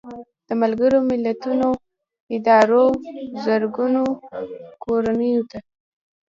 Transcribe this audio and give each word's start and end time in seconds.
د 0.47 0.49
ملګرو 0.61 0.99
ملتونو 1.11 1.67
ادارو 2.35 2.85
زرګونو 3.43 4.03
کورنیو 4.83 5.43
ته 5.51 5.59